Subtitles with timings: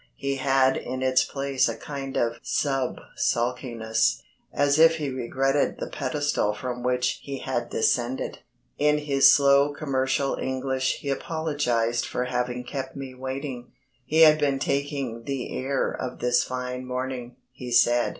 [0.15, 5.85] He had in its place a kind of sub sulkiness, as if he regretted the
[5.91, 8.39] pedestal from which he had descended.
[8.79, 14.57] In his slow commercial English he apologised for having kept me waiting; he had been
[14.57, 18.09] taking the air of this fine morning, he said.